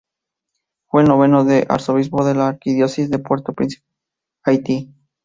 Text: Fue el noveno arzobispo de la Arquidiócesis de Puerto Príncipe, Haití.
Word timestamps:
Fue 0.87 1.03
el 1.03 1.07
noveno 1.09 1.45
arzobispo 1.69 2.25
de 2.25 2.33
la 2.33 2.47
Arquidiócesis 2.47 3.11
de 3.11 3.19
Puerto 3.19 3.53
Príncipe, 3.53 3.85
Haití. 4.43 4.89